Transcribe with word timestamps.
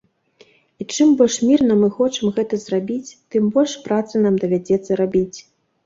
І 0.83 0.87
чым 0.95 1.11
больш 1.19 1.35
мірна 1.51 1.77
мы 1.83 1.91
хочам 1.99 2.33
гэта 2.39 2.61
зрабіць, 2.65 3.15
тым 3.37 3.55
больш 3.59 3.79
працы 3.87 4.15
нам 4.29 4.35
давядзецца 4.45 4.91
рабіць. 5.07 5.37